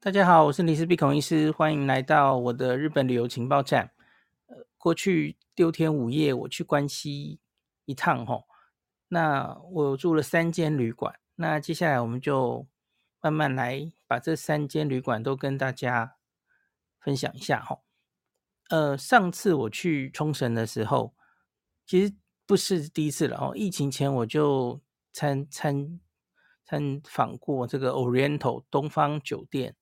[0.00, 3.90] 大家好，我是林氏璧孔医师，欢迎来到我的日本旅游情报站。
[4.46, 7.40] 呃，过去六天五夜，我去关西
[7.84, 8.46] 一趟吼，
[9.08, 11.18] 那我住了三间旅馆。
[11.34, 12.68] 那接下来我们就
[13.20, 16.14] 慢慢来把这三间旅馆都跟大家
[17.00, 17.82] 分享一下吼。
[18.70, 21.12] 呃，上次我去冲绳的时候，
[21.84, 22.14] 其实
[22.46, 23.52] 不是第一次了哦。
[23.56, 24.80] 疫情前我就
[25.12, 25.98] 参参
[26.64, 29.74] 参访过这个 Oriental 东方酒店，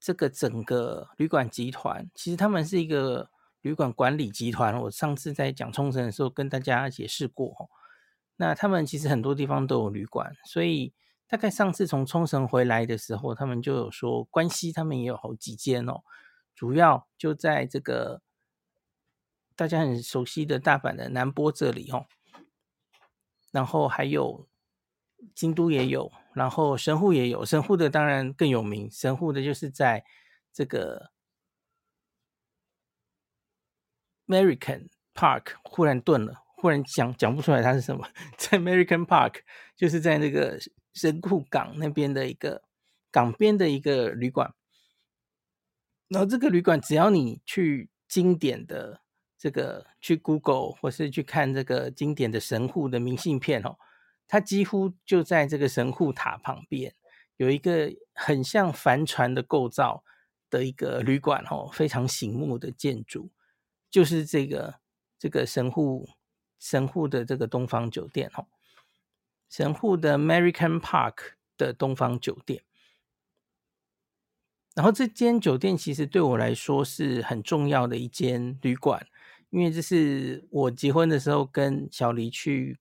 [0.00, 3.30] 这个整个旅馆集团，其实他们是一个
[3.60, 4.80] 旅馆管理集团。
[4.82, 7.70] 我上次在讲冲绳的时候跟大家解释过，
[8.36, 10.92] 那他们其实很多地方都有旅馆，所以
[11.26, 16.02] 大概上次从冲绳回来的时候，他们就有说关西他们也有好几间哦，
[16.54, 18.22] 主要就在这个
[19.56, 22.06] 大家很熟悉的大阪的南波这里哦，
[23.50, 24.46] 然后还有。
[25.34, 28.88] 京都也有，然后神户也有，神户的当然更有名。
[28.88, 30.04] 神户的就是在
[30.52, 31.10] 这个
[34.28, 38.08] American Park，忽然顿了，忽然讲讲不出来它是什么。
[38.38, 39.40] 在 American Park，
[39.76, 40.60] 就是在那个
[40.94, 42.62] 神户港那边的一个
[43.10, 44.54] 港边的一个旅馆。
[46.06, 49.00] 然后这个旅馆，只要你去经典的
[49.36, 53.76] 这个去 Google，或是去看这个经典的神户的明信片哦。
[54.30, 56.94] 它几乎就在这个神户塔旁边，
[57.38, 60.04] 有一个很像帆船的构造
[60.50, 63.30] 的一个旅馆哦，非常醒目的建筑，
[63.90, 64.80] 就是这个
[65.18, 66.10] 这个神户
[66.58, 68.46] 神户的这个东方酒店哦，
[69.48, 72.62] 神户的 American Park 的东方酒店。
[74.74, 79.06] 然后这间酒店其实对我来说是很重要的一间旅馆，
[79.48, 82.78] 因为这是我结婚的时候跟小黎去。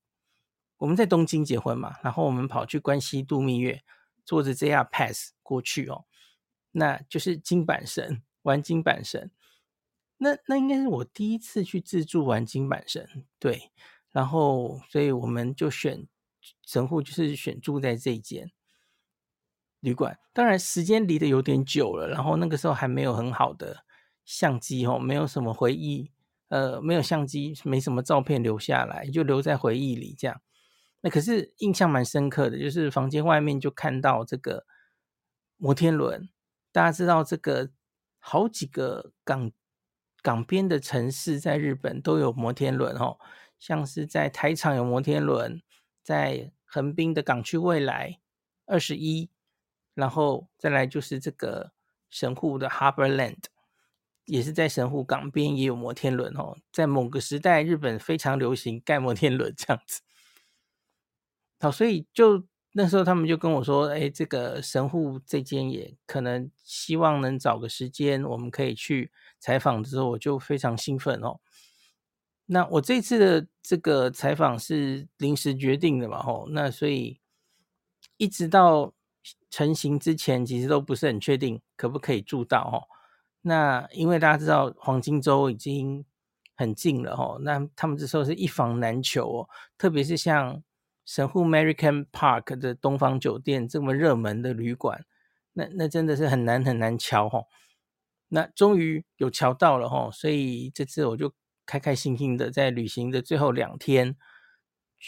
[0.77, 3.83] 我们在东京结婚嘛，然后我们跑去关西度蜜月，
[4.23, 6.05] 坐着 JR Pass 过去哦，
[6.71, 9.31] 那就是金阪神玩金阪神，
[10.17, 13.71] 那那应该是我第一次去自助玩金阪神，对，
[14.11, 16.07] 然后所以我们就选
[16.63, 18.51] 神户，就是选住在这一间
[19.79, 23.83] 旅馆，当然时间离得有点久了，然后那个时候还没有很好的
[24.23, 26.11] 相机哦，没有什么回忆，
[26.49, 30.39] 呃，没有相机，没什么照片留下来，就留在回忆里这样。
[31.01, 34.65] 那可是印象蛮深刻的，就是房间外面就看到这个
[35.57, 36.29] 摩天轮。
[36.71, 37.69] 大家知道，这个
[38.19, 39.51] 好几个港
[40.21, 43.17] 港边的城市在日本都有摩天轮哦，
[43.57, 45.61] 像是在台场有摩天轮，
[46.03, 48.19] 在横滨的港区未来
[48.65, 49.29] 二十一，
[49.93, 51.71] 然后再来就是这个
[52.09, 53.43] 神户的 Harborland，
[54.25, 56.57] 也是在神户港边也有摩天轮哦。
[56.71, 60.01] 在某个时代，日本非常流行盖摩天轮这样子。
[61.59, 71.39] 好，所以就那时候他们就跟我说：“哎，这个神户这间也可能希望能找个时间，我们可以去采访。”之后我就非常兴奋哦。
[72.45, 76.21] 那我这次的这个采访是临时决定的嘛？
[76.21, 77.19] 吼，那所以
[78.17, 78.93] 一直到
[79.49, 82.77] 成型之前，其实都不是很确定可不可以住到哦。
[83.41, 86.05] 那因为大家知道黄金周已经
[86.55, 90.61] 很近了哦，那他们这时候是一房难求哦，特别是像。
[91.07, 95.05] 神户 American Park 的东方酒店这么热门的旅馆，
[95.53, 97.45] 那那真的是很难很难乔吼。
[98.27, 101.33] 那终于有乔到了吼，所以这次我就
[101.65, 104.17] 开开心心的在旅行的最后两天，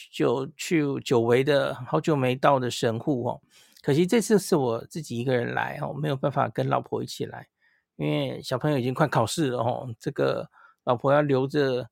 [0.09, 3.41] 就去久违的好久没到的神户哦。
[3.81, 7.49] 可惜这次是我自己一个人来哦，没有办法跟老婆一起来，
[7.97, 10.49] 因为小朋友已经快考试了吼，这个
[10.85, 11.89] 老婆要留着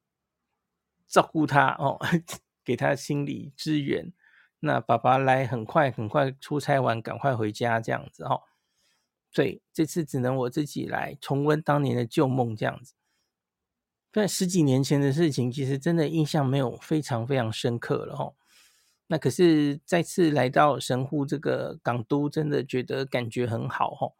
[1.10, 2.00] 照顾他哦。
[2.68, 4.12] 给他心理支援，
[4.60, 8.42] 那爸爸来很快很快出差完，赶快回家这样子哦。
[9.32, 12.94] 所以这次只能我自己来重温当年的旧梦这样子。
[14.12, 18.36] 但十几年前的事情，其实真的印象没有非常非常深刻了哦。
[19.08, 24.12] 那可是再次来到神户这个港都，真的觉得感觉很好哦。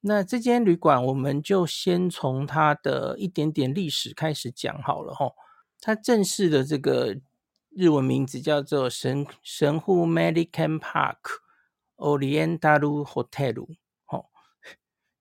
[0.00, 5.34] 那这间旅馆，我们就先从它的一点点历史开始讲好了哦。
[5.82, 7.20] 它正式的这个。
[7.78, 11.18] 日文名字叫做神神户 American Park
[11.94, 13.76] Oriental Hotel，
[14.08, 14.26] 哦，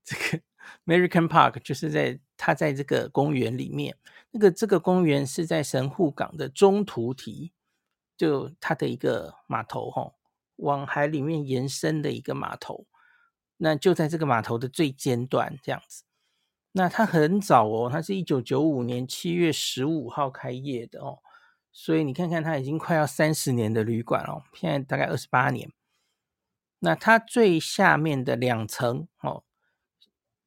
[0.04, 0.44] 这个
[0.88, 3.96] American Park 就是在它在这个公园里面，
[4.32, 7.52] 那个这个公园是在神户港的中途堤，
[8.18, 10.14] 就它的一个码头，哈，
[10.56, 12.88] 往海里面延伸的一个码头，
[13.58, 16.06] 那就在这个码头的最尖端这样子。
[16.72, 21.20] 那它很早哦，它是一九九五年七月十五号开业的哦。
[21.80, 25.72] 所以你看看，它已经快要三十年的旅馆哦，现在大概二十八年。
[26.80, 29.44] 那它最下面的两层哦，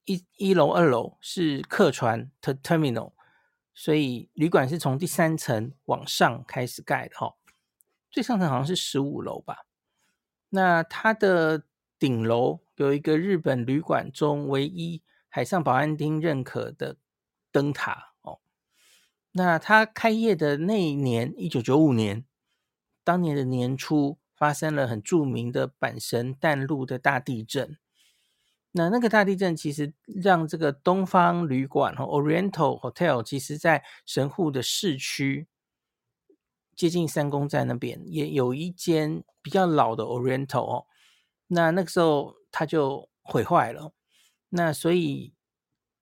[0.06, 3.12] 一一楼、二楼是客船 terminal，
[3.73, 7.37] 所以旅馆是从第三层往上开始盖的哈。
[8.11, 9.67] 最上层好像是十五楼吧。
[10.49, 11.62] 那它的
[11.97, 16.97] 顶楼有一个日本旅馆中唯一海上保安厅认可的
[17.53, 18.10] 灯塔。
[19.32, 22.25] 那它开业的那一年，一九九五年，
[23.05, 24.19] 当年的年初。
[24.41, 27.77] 发生了很著名的阪神淡路的大地震，
[28.71, 35.47] 那那个大地震其实让这个东方旅馆和 Oriental Hotel，其实在神户的市区，
[36.75, 40.87] 接近三宫站那边也有一间比较老的 Oriental 哦，
[41.49, 43.93] 那那个时候它就毁坏了，
[44.49, 45.35] 那所以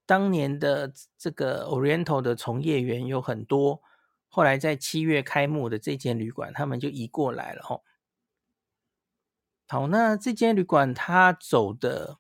[0.09, 3.83] 当年的这个 Oriental 的从业员有很多，
[4.27, 7.83] 后来在七月开幕的这间旅馆，他们就移过来了哦。
[9.67, 12.17] 好，那这间旅馆它走的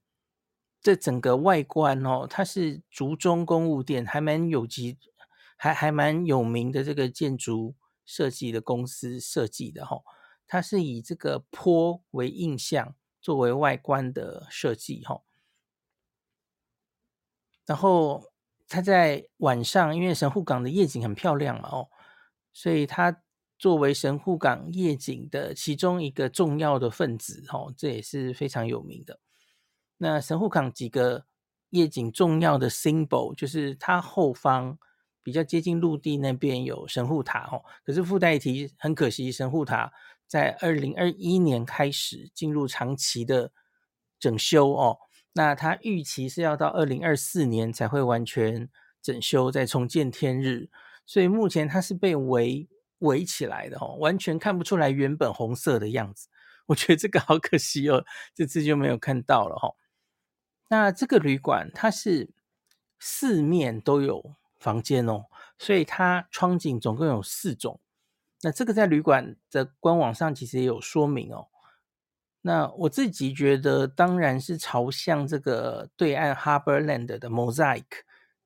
[0.82, 4.98] 这整个外观哦，它是竹中公务店，还蛮有机，
[5.56, 7.74] 还还蛮有名的这个建筑
[8.04, 10.02] 设计的公司设计的哈、哦。
[10.46, 15.22] 它是以这个坡为印象作为外观的设计哈、哦。
[17.68, 18.24] 然后
[18.66, 21.88] 它在晚上，因为神户港的夜景很漂亮嘛哦，
[22.52, 23.22] 所以它。
[23.60, 29.18] 作为神户港夜景的其中一个重要的分子，哦，这也是非常有名的。
[29.96, 31.26] 那神户港几个
[31.70, 34.78] 夜景重要的 symbol，就是它后方
[35.24, 39.92] 比较接近陆地那边有神户塔，哦，可是附带一提，很可惜，神户塔
[40.28, 43.50] 在二零二一年开始进入长期的
[44.20, 44.96] 整修，哦，
[45.38, 48.68] 那它预期是要到二零二四年才会完全
[49.00, 50.68] 整修，再重见天日，
[51.06, 52.68] 所以目前它是被围。
[53.02, 56.26] 围起来的哦，完全看不出来原本红色的样子。
[56.66, 58.04] 我觉得这个好可惜哦，
[58.34, 59.72] 这次就没有看到了哈。
[60.66, 62.28] 那这个旅馆它是
[62.98, 65.26] 四面都有房间哦，
[65.58, 67.78] 所以它窗景总共有四种。
[68.42, 71.46] 那这个在旅馆的官网上其实也有说明哦。
[72.40, 77.84] 那我自己觉得，当然是朝向这个对岸 Harborland 的 Mosaic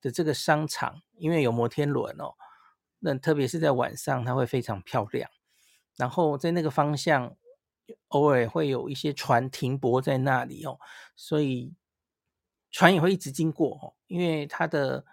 [0.00, 2.34] 的这个商场，因为有摩天轮哦。
[2.98, 5.30] 那特别是在晚上，它会非常漂亮。
[5.96, 7.36] 然后在那个方向，
[8.08, 10.78] 偶尔会有一些船停泊在那里哦，
[11.14, 11.74] 所以
[12.70, 13.94] 船也会一直经过哦。
[14.06, 15.04] 因为它的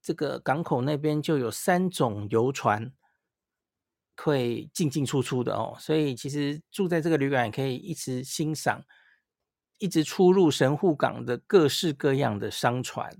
[0.00, 2.92] 这个港口那边就有三种游船
[4.16, 8.84] 会进进出出的哦，所以其实住在这个旅馆可以一直欣赏，
[9.78, 13.18] 一直出入神户港的各式各样的商船，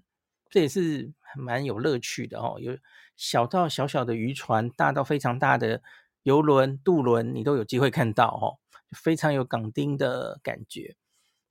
[0.48, 2.58] 这也是蛮有乐趣的哦。
[2.60, 2.76] 有。
[3.16, 5.80] 小到小小的渔船，大到非常大的
[6.24, 8.58] 游轮、渡轮，你都有机会看到哦，
[8.90, 10.96] 非常有港町的感觉。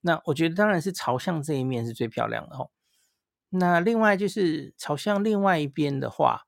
[0.02, 2.68] 那我觉得当然是朝向这一面是最漂亮的哦。
[3.48, 6.42] 那另外就是朝向另外一边的话，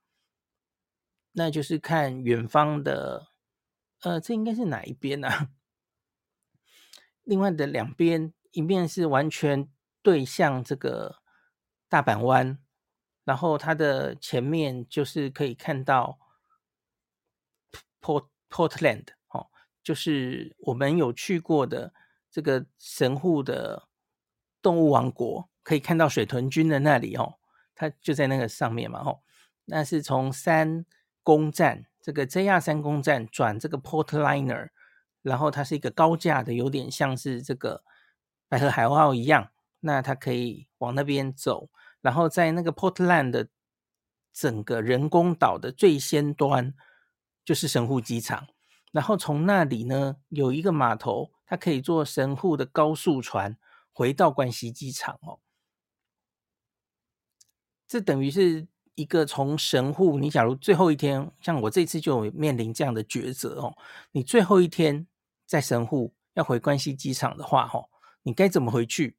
[1.39, 3.27] 那就是看远方的，
[4.01, 5.27] 呃，这应该是哪一边呢？
[5.27, 5.49] 啊？
[7.21, 9.69] 另外的两边，一面是完全
[10.01, 11.17] 对向这个
[11.87, 12.57] 大阪湾。
[13.23, 16.17] 然后它的前面就是可以看到
[18.01, 19.51] Port Portland 哦，
[19.83, 21.93] 就是我们有去过的
[22.31, 23.87] 这个神户的
[24.59, 27.37] 动物王国，可以看到水豚君的那里哦，
[27.75, 29.21] 它就在那个上面嘛哦。
[29.65, 30.85] 那是从山
[31.27, 34.69] 公站这个 JR 三公站转这个 Portliner，
[35.21, 37.83] 然后它是一个高架的，有点像是这个
[38.47, 41.69] 白河海鸥号一样，那它可以往那边走。
[41.99, 43.49] 然后在那个 Portland 的
[44.31, 46.73] 整个人工岛的最先端
[47.43, 48.47] 就是神户机场，
[48.93, 53.57] 然后从那里呢有一个码头，它可以坐神户的高速船
[53.91, 55.39] 回到关西机场哦。
[57.85, 63.77] 这等于是一个从神户，你假如最后一天，像我这次就面临这样的抉择哦，
[64.11, 65.05] 你最后一天
[65.45, 67.89] 在神户要回关西机场的话，哦，
[68.23, 69.15] 你该怎么回去？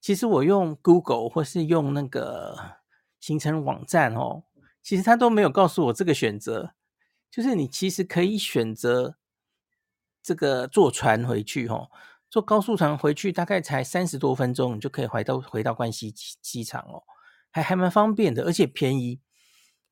[0.00, 2.78] 其实我用 Google 或是用那个
[3.20, 4.44] 行程网站哦，
[4.82, 6.72] 其实他都没有告诉我这个选择。
[7.30, 9.16] 就是你其实可以选择
[10.22, 11.90] 这个坐船回去哦，
[12.30, 17.02] 坐高速船回去大概才三十多分钟，你就可以回到回到关西机机场哦，
[17.56, 19.18] 还还蛮方便的，而且便宜。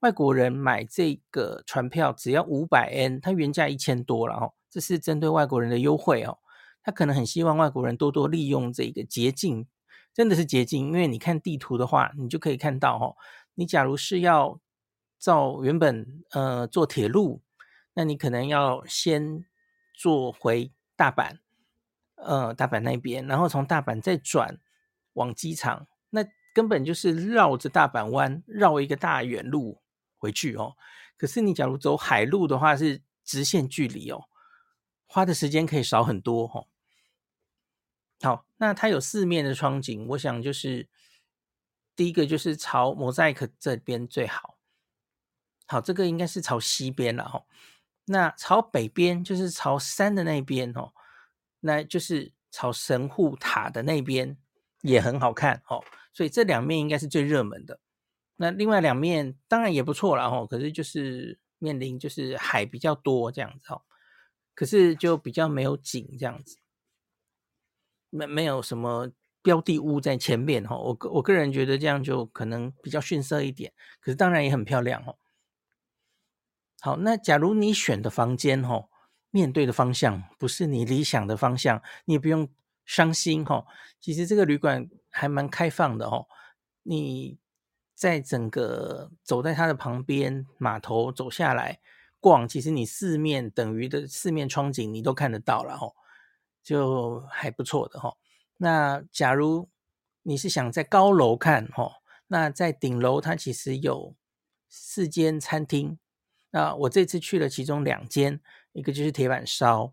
[0.00, 6.36] 外国人买这个船票只要五百 N，它原价一千多了哦，这是针对外国人的优惠哦。
[6.82, 9.66] 他可能很希望外国人多多利用这个捷径。
[10.12, 13.16] 真的是捷径，因为你看地图的话，你就可以看到哦。
[13.54, 14.60] 你假如是要
[15.18, 17.40] 照原本呃坐铁路，
[17.94, 19.46] 那你可能要先
[19.94, 21.38] 坐回大阪，
[22.16, 24.60] 呃大阪那边，然后从大阪再转
[25.14, 25.86] 往机场，
[26.54, 29.82] 根本就是绕着大阪湾绕一个大远路
[30.16, 30.76] 回去哦。
[31.18, 34.24] 可是你假如走海路的话，是直线距离哦，
[35.06, 36.68] 花的时间可以少很多哦。
[38.22, 40.88] 好，那它有四面的窗景，我想就是
[41.94, 44.56] 第一个就是朝 Mosaic 这边最好。
[45.66, 47.44] 好，这个应该是朝西边了哈。
[48.06, 50.92] 那朝北边就是朝山的那边哦，
[51.60, 54.36] 那就是朝神户塔的那边
[54.82, 55.82] 也很好看哦。
[56.14, 57.78] 所以这两面应该是最热门的。
[58.36, 63.82] 那另外两面当然也不错了哈，可是就是面临就是海比较多这样子哦，
[64.54, 66.56] 可是就比较没有景这样子。
[68.10, 69.10] 没没有什么
[69.42, 75.18] 标的物在前面哈，我我个人觉得这样就可能比较逊色一点，可是当然也很漂亮哦。
[76.80, 78.88] 好，那假如你选的房间哈，
[79.30, 82.48] 面对的方向不是你理想的方向，你也不用
[82.84, 83.66] 伤心哈。
[84.00, 86.26] 其实这个旅馆还蛮开放的哦，
[86.82, 87.38] 你
[87.94, 91.78] 在整个走在它的旁边码头走下来
[92.18, 95.94] 逛，其实你四面等于的四面窗景你都看得到了哦。
[96.62, 98.16] 就还不错的哈。
[98.56, 99.68] 那假如
[100.22, 101.92] 你是想在高楼看哈，
[102.26, 104.16] 那在顶楼它其实有
[104.68, 105.98] 四间餐厅。
[106.50, 108.40] 那我这次去了其中两间，
[108.72, 109.92] 一个就是铁板烧，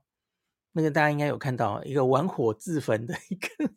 [0.71, 3.73] 那个大家应该有看到，一个玩火自焚的一个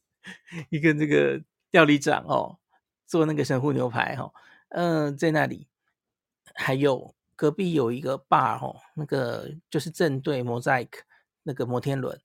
[0.71, 2.59] 一个那个料理长哦，
[3.07, 4.33] 做那个神户牛排哈，
[4.71, 5.69] 嗯，在那里，
[6.55, 10.89] 还有隔壁有一个 bar 哈，那个就是正对 Mosaic
[11.43, 12.21] 那个摩天轮。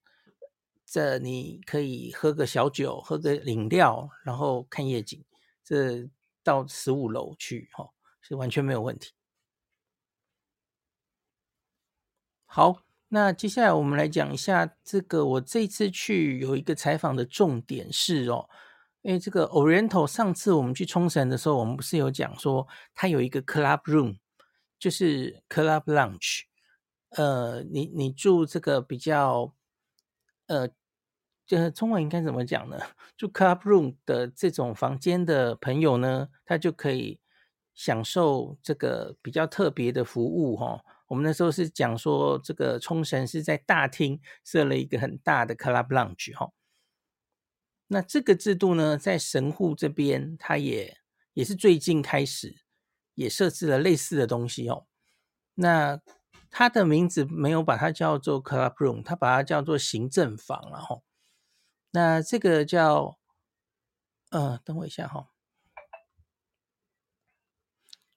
[0.85, 5.23] 这你可以喝个小酒，喝个饮料，然后看夜景。
[5.63, 6.09] 这
[6.43, 7.91] 到十五楼去，哈，
[8.21, 9.11] 是完全没有问题。
[12.47, 15.25] 好，那接下来我们来讲一下这个。
[15.25, 18.47] 我这次去有一个采访的重点是哦，
[19.01, 24.17] 因为这个 Oriental 上次我们去冲绳的时候，我们不是有讲说它有一个 Club Room，
[24.79, 26.43] 就是 Club Lounge。
[27.09, 29.53] 呃，你你住这个比较，
[30.47, 30.69] 呃。
[31.47, 32.77] 这中文应该怎么讲呢？
[33.17, 37.19] 住 club room 的这种房间的朋友呢，他就可以
[37.73, 40.79] 享受这个比较特别的服务哈。
[41.09, 46.53] 我们那时候是讲说，这个冲绳是在大厅设了一个很大的 club lounge 哈。
[47.87, 50.95] 那这个制度呢，在神户这边，它也
[51.33, 52.61] 也是最近开始
[53.15, 54.85] 也设置了类似的东西哦。
[55.55, 55.99] 那
[56.51, 61.01] 它的名字没有把它叫做 club room，它把它叫做行政房了哈。
[61.89, 63.17] 那这个叫，
[64.29, 65.31] 呃，等我一下哈，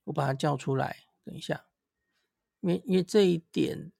[0.04, 1.04] 我把它叫出来。
[1.24, 1.64] 等一下，
[2.62, 3.92] 因为因为这一点，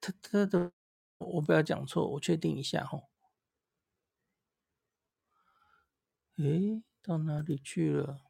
[0.00, 0.70] 他他的，
[1.18, 3.00] 我不要讲错，我确定一下哈。
[6.36, 8.20] 诶，到哪里去了？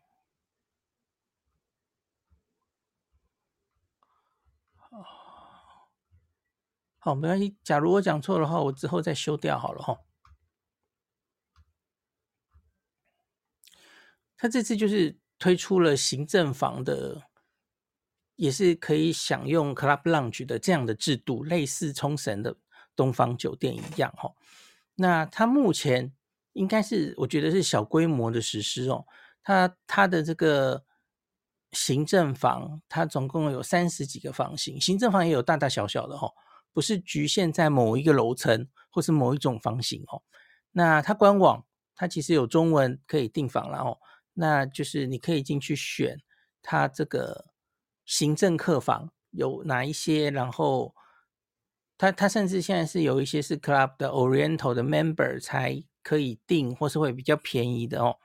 [4.76, 5.02] 好，
[7.00, 7.56] 好，没关系。
[7.64, 9.98] 假如我讲错的话，我之后再修掉好了哈。
[14.36, 17.28] 他这次就是推出了行政房的，
[18.36, 22.56] 也是可以享用 Club Lounge 的这样的制度，类似冲绳的
[22.94, 24.32] 东方酒店一样哈。
[24.94, 26.12] 那它目前
[26.52, 29.04] 应该是我觉得是小规模的实施哦。
[29.42, 30.84] 它它的这个
[31.72, 36.30] 行政房，它总共有三十几个房型，行政房也有大大小小的哈，
[36.72, 40.22] 不是局限在某一个楼层或是某一种房型哦。
[40.72, 41.64] 那它官网
[41.94, 43.98] 它其实有中文可以订房了哦。
[44.34, 46.18] 那就是你可以进去选
[46.60, 47.46] 它这个
[48.06, 50.94] 行政客房有哪一些，然后
[51.98, 58.16] 它它甚至现在是有一些是 Club 的 Oriental 的 Member 才可以订，或是会比较便宜的哦。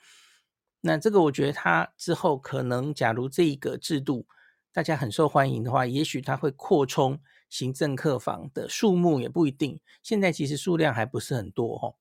[0.82, 4.28] 那这个我觉得它之后可能，假如这一个制度
[4.72, 7.20] 大家很受欢迎的话，也许它会扩充
[7.50, 9.80] 行政客房的数目，也不一定。
[10.02, 11.96] 现在其实数量还不是很多哦。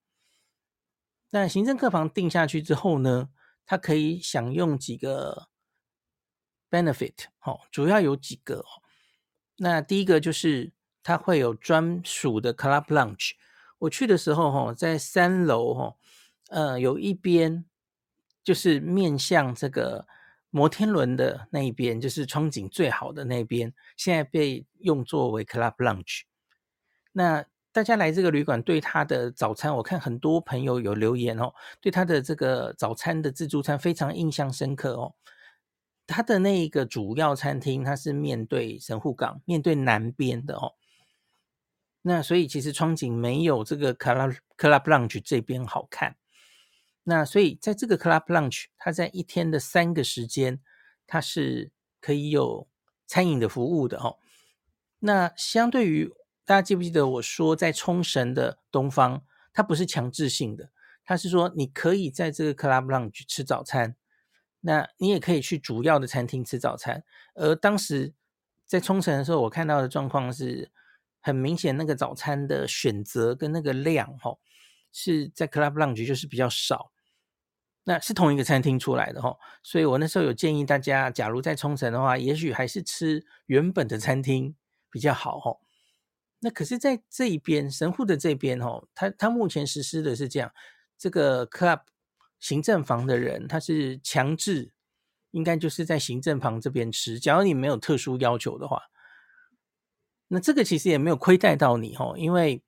[1.31, 3.29] 那行政客房定下去之后呢，
[3.67, 5.50] 它可以享用几个
[6.71, 8.67] benefit，哦，主要有几个哦。
[9.57, 10.73] 那第一个就是
[11.03, 13.33] 它会有专属的 club lounge。
[13.79, 15.97] 我去的时候，哈，在三楼，哈，
[16.51, 17.65] 呃，有一边
[18.43, 20.07] 就是面向这个
[20.51, 26.23] 摩天轮的那一边，就是窗景最好的那边，现在被用作为 club lounge。
[27.13, 35.15] 那大家来这个旅馆，对他的早餐，我看很多朋友有留言哦，对他的这个早餐的自助餐非常印象深刻哦。
[36.11, 40.75] 他的那一个主要餐厅，它是面对神户港，面对南边的哦。
[42.03, 46.17] 那所以其实窗景没有这个 Club Club Lounge 这边好看。
[47.05, 50.61] 那所以在这个 Club Lounge，它在一天的三个时间，
[51.07, 52.67] 它是可以有
[53.07, 54.19] 餐饮的服务的哦。
[54.99, 56.13] 那相对于
[56.45, 60.71] 大家记不记得我说在冲绳的东方，它不是强制性的，
[61.05, 63.95] 它是说你可以在这个 Club Lounge 吃早餐，
[64.61, 67.05] 那你也可以去主要的餐厅吃早餐。
[67.35, 68.15] 而当时
[68.67, 70.71] 在冲绳的时候，我看到的状况是
[71.21, 74.39] 很明显，那个早餐的选择跟那个量，哦，
[74.93, 76.93] 是在 Club Lounge 就是比较少。
[77.85, 84.55] 那是同一个餐厅出来的，哦，所以我那时候有建议大家，假如在冲绳的话，也许还是吃原本的餐厅
[84.91, 85.59] 比较好，哦。
[86.41, 90.53] 那可是，在这一边神户的这边，哦，他他目前实施的是这样，
[90.97, 91.81] 这个 Club
[92.41, 94.73] 行政房的人他是强制。
[95.33, 98.83] 应该就是在行政房这边吃，假如你没有特殊要求的话，
[100.27, 102.65] 那这个其实也没有亏待到你哦，因为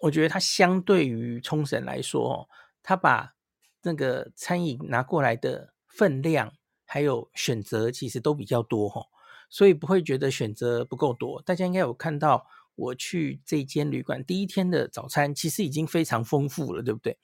[0.00, 2.48] 我觉得它相对于冲绳来说哦，
[2.82, 3.36] 它把
[3.82, 6.52] 那个餐饮拿过来的分量
[6.84, 9.06] 还有选择其实都比较多哦，
[9.48, 11.40] 所以不会觉得选择不够多。
[11.42, 12.44] 大家应该有看到
[12.74, 17.16] 我去这间旅馆第一天的早餐，其实已经非常丰富了，对不对？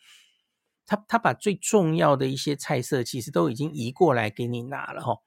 [0.86, 5.18] 他他把最重要的一些菜色其实都已经移过来给你拿了哈。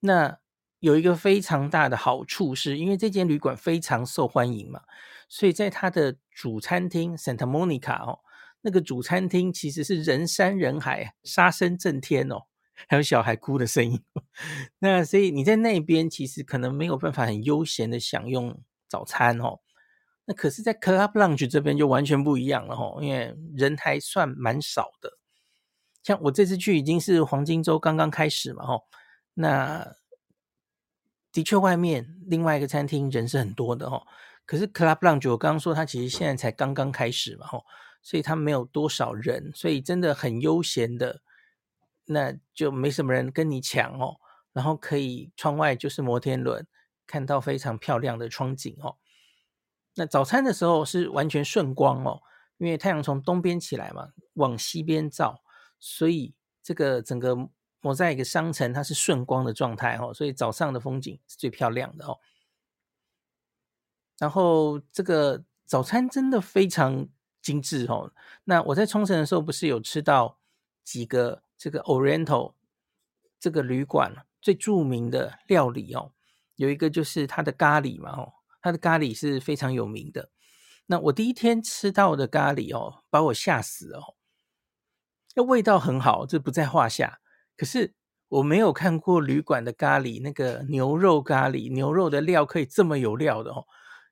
[0.00, 0.38] 那
[0.80, 4.82] 有一个非常大的好处是，因为这间旅馆非常受欢迎嘛，
[5.28, 8.20] 所以在它的主餐厅 Santa Monica 哦，
[8.60, 12.42] 那个主餐厅其实是人山人海，杀声震天哦，
[12.86, 14.02] 还有小孩哭的声音。
[14.80, 19.60] 那所以你在那边其实可能没有办法很悠闲的享用早餐哦。
[20.26, 25.18] 那可是，在 Club Lounge 这边就完全不一样了吼，因为人还算蛮少的。
[26.02, 28.84] 像我这次去已经是黄金周刚刚开始嘛吼，
[29.34, 29.94] 那
[31.32, 34.06] 的确外面另外一个餐厅人是很多的吼。
[34.46, 37.64] 可是 Club Lounge 我刚刚说它其实现在才刚刚开始嘛吼，
[38.02, 41.20] 所以它没有多少人，所以真的很悠闲的，
[42.06, 44.16] 那就没什么人跟你抢哦。
[44.52, 46.66] 然后可以窗外就是摩天轮，
[47.06, 48.96] 看到非常漂亮的窗景哦。
[49.96, 52.20] 那早餐的时候是完全顺光哦，
[52.58, 55.42] 因为太阳从东边起来嘛，往西边照，
[55.78, 57.48] 所以这个整个
[57.80, 62.18] 摩在一个商城它是顺光的状态哦，所以早上的风景是最漂亮的哦。
[64.18, 67.06] 然后这个早餐真的非常
[67.42, 68.12] 精致哦。
[68.44, 70.38] 那我在冲绳的时候不是有吃到
[70.82, 72.54] 几个这个 Oriental
[73.38, 76.12] 这个旅馆最著名的料理哦，
[76.56, 78.32] 有一个就是它的咖喱嘛哦。
[78.64, 80.30] 它的咖喱是非常有名的。
[80.86, 84.14] 那我第一天吃到的咖喱哦，把我吓死哦。
[85.34, 87.20] 那味道很好，这不在话下。
[87.58, 87.92] 可是
[88.28, 93.66] 我没有看过旅馆的咖喱，那个牛肉咖喱，牛肉的料可以这么有料的哦，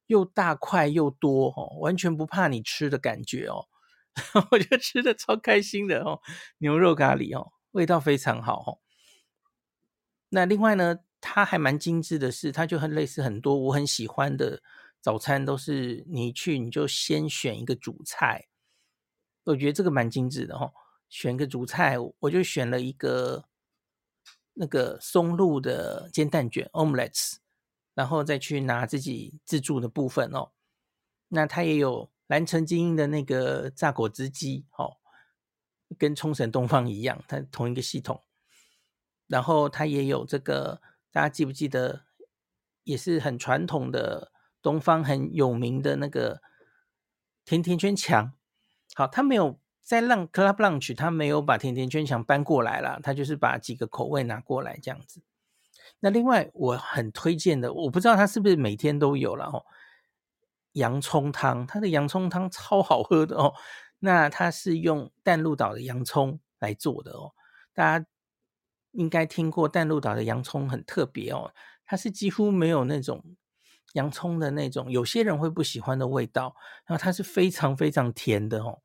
[0.07, 3.69] 又大块又多哦，完全不怕你吃的感觉哦。
[4.51, 6.21] 我觉得吃的超开心的哦，
[6.59, 8.79] 牛肉咖喱哦，味道非常好哦。
[10.29, 10.99] 那另外呢？
[11.25, 14.61] 它还蛮精致的是，它就很类似很多我很喜欢的
[15.01, 18.49] 早餐，都是你去你就先选一个主菜，
[19.45, 20.73] 我觉得这个蛮精致的哈。
[21.09, 23.45] 选个主菜，我就选了一个
[24.55, 27.37] 那个松露的煎蛋卷 （omelets），
[27.95, 30.51] 然后再去拿自己自助的部分哦。
[31.29, 34.97] 那它也有蓝城精英的那个榨果汁机，哦，
[35.97, 38.25] 跟冲绳东方一样，它同一个系统。
[39.29, 40.83] 然后它也有这个。
[41.13, 42.07] 大家记不记得，
[42.85, 46.41] 也是很传统的东方很有名的那个
[47.45, 48.33] 甜甜圈墙。
[48.95, 55.23] 好，他没有在让 Club Lunch，他没有把甜甜圈墙搬过来了，他就是把几个口味拿过来这样子。
[56.01, 59.67] 那另外我很推荐的，我不知道他是不是每天都有了哦，
[60.73, 63.53] 洋葱汤，他的洋葱汤超好喝的哦。
[63.99, 67.33] 那他是用淡路岛的洋葱来做的哦，
[67.75, 68.07] 大家。
[68.93, 71.53] 应该听过淡路岛的洋葱很特别哦，
[71.85, 73.23] 它是几乎没有那种
[73.95, 76.55] 洋葱的那种，有些人会不喜欢的味道，
[76.87, 78.81] 然后它是非常非常甜的哦，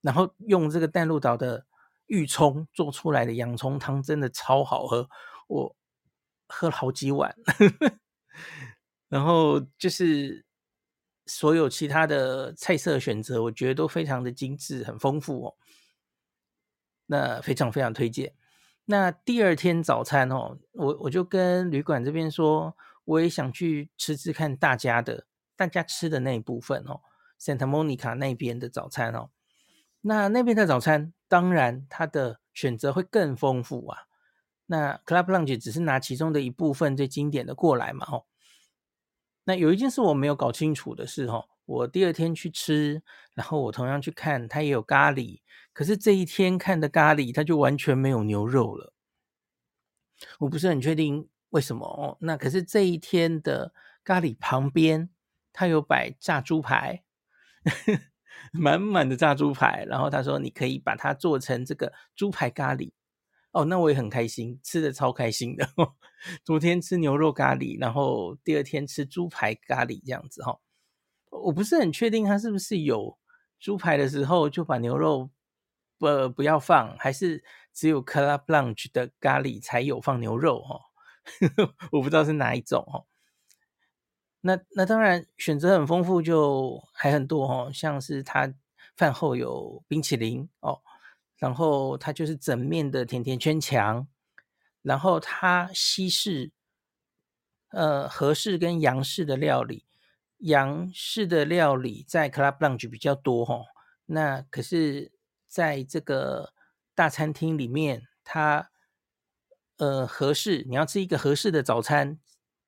[0.00, 1.66] 然后用这个淡路岛的
[2.06, 5.08] 玉葱做出来的洋葱汤真的超好喝，
[5.48, 5.76] 我
[6.48, 7.34] 喝了好几碗，
[9.08, 10.44] 然后就是
[11.26, 15.54] 所有其他的菜色选择，我觉得都非常的精致，很丰富哦，
[17.06, 18.34] 那非常非常推荐。
[18.86, 27.00] 那第二天早餐哦，我我就跟旅馆这边说，我也想去吃吃看大家的，大家吃的那一部分哦
[27.40, 29.30] ，Santa Monica 那边的早餐哦。
[30.02, 34.00] 那那边的早餐，当然它的选择会更丰富啊。
[34.66, 38.26] 那 Club Lounge 只是拿其中的一部分最经典的过来嘛，哦。
[39.44, 43.02] 那有一件事我没有搞清楚的是，哦，我第二天去吃，
[43.34, 45.40] 然后我同样去看，它也有咖喱，
[45.72, 48.92] 可是这一天看的咖喱，它就完全没有牛肉了。
[50.38, 52.16] 我不是很确定为什么哦。
[52.20, 53.72] 那可是这一天的
[54.04, 55.10] 咖喱旁边，
[55.52, 57.02] 它有摆炸猪排，
[58.52, 62.92] 满满的炸猪排，然后他说你可以把它做成这个猪排咖喱。
[63.52, 65.68] 哦，那我也很开心，吃的超开心的。
[66.44, 70.58] 昨天吃牛肉咖喱，然后第二天吃猪排咖喱这样子哈。
[71.42, 73.18] 我不是很确定他是不是有
[73.58, 75.30] 猪排的时候就把牛肉
[75.98, 77.42] 不不要放，还是
[77.72, 80.80] 只有 Carte Blanche 的咖喱才有放牛肉哈？
[81.92, 83.04] 我不知道是哪一种哈。
[84.40, 88.52] 那那当然选择很丰富，就还很多哈，像是他
[88.96, 90.80] 饭后有冰淇淋哦。
[91.36, 94.06] 然后它就是整面的甜甜圈墙，
[94.82, 96.52] 然后它西式、
[97.70, 99.84] 呃和式跟洋式的料理，
[100.38, 103.62] 洋式的料理在 Club Lounge 比较多哈。
[104.06, 105.12] 那可是
[105.46, 106.52] 在这个
[106.94, 108.70] 大餐厅里面，它
[109.76, 112.18] 呃合适，你要吃一个合适的早餐，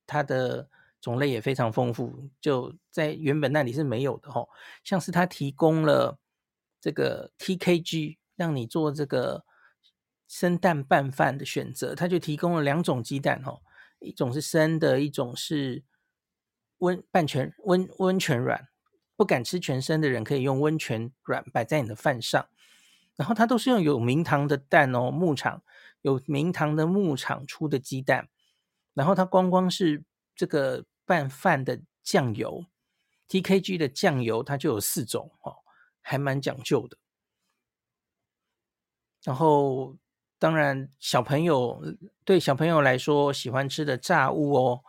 [0.07, 0.69] 它的
[1.01, 4.47] 种类也非常丰富，就在原本那里是没有的哈。
[4.83, 6.19] 像是它提供了
[6.81, 8.19] 这个 TKG。
[8.37, 9.47] 让你做这个
[10.29, 13.63] 生蛋拌饭的选择，它就提供了两种鸡蛋哦，
[13.99, 15.83] 一种是生的，一种是
[16.79, 18.69] 温半全温温全软。
[19.19, 22.47] 不敢吃全生的人可以用温全软摆在你的饭上，
[23.17, 25.63] 然后它都是用有明堂的蛋哦，牧场
[26.03, 28.29] 有明堂的牧场出的鸡蛋，
[28.93, 32.67] 然后它光光是这个拌饭的酱油
[33.31, 35.57] ，TKG 的酱油它就有四种哦，
[36.03, 36.99] 还蛮讲究的。
[39.25, 39.97] 然后，
[40.39, 41.83] 当然，小朋友
[42.23, 44.85] 对小朋友来说喜欢吃的炸物哦，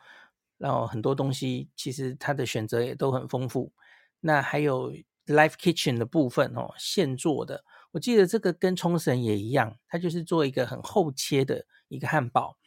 [0.58, 3.72] 然后很多东西其实它的选择也都很丰富。
[4.20, 4.92] 那还有
[5.26, 12.58] Live Kitchen 的部分哦，现做的，我记得这个跟冲绳也一样，它就是做一个很厚切的一个汉堡。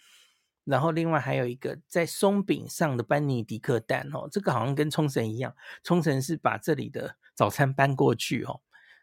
[0.64, 8.60] 然后另外还有一个在松饼上的班尼迪克蛋哦，这个好像跟冲绳一样，冲绳是把这里的早餐搬过去哦。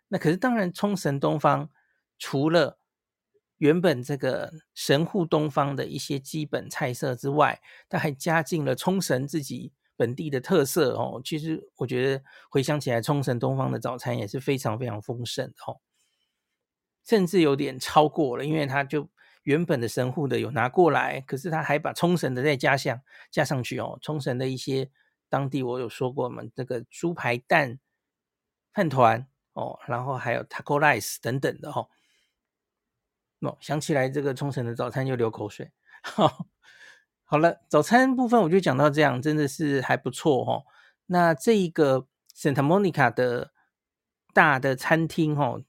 [0.08, 1.70] 那可是当然，冲绳东方。
[2.20, 2.80] 除了
[3.58, 11.22] 原本这个神户东方的一些基本菜色之外，它还加进了冲绳自己本地的特色哦。
[11.24, 15.80] 其实我觉得回想起来，冲绳东方的早餐也是非常非常丰盛的哦，
[17.06, 19.10] 甚至有点超过了，因为它就
[19.44, 23.98] 原本的神户的有拿过来，可是他还把冲绳的再加上加上去哦。
[24.02, 24.90] 冲绳的一些
[25.30, 27.80] 当地我有说过嘛，这个猪排蛋
[28.74, 31.90] 饭团哦，然后还有 taco rice 等等的哦。
[33.42, 35.72] 哦，想起来这个冲绳的早餐就流口水。
[36.02, 36.48] 好，
[37.24, 40.64] 好了，早餐部分我就讲到这样，真的是还不错哦。
[41.06, 43.52] 那这一个 Santa Monica 的
[44.34, 45.64] 大的餐厅哦，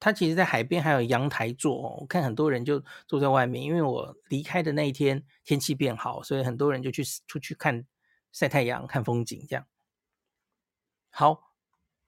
[0.00, 1.98] 它其实在海边还有阳台座哦。
[2.00, 7.84] 我看很多人就坐在外面，因为我离开的那一天天气变好，所以很多人就去出去看
[8.32, 9.66] 晒太阳、看风景这样。
[11.10, 11.52] 好，